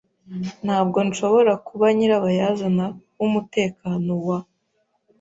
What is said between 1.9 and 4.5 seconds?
nyirabayazana w'umutekano wa.